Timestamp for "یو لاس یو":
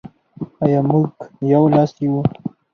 1.53-2.13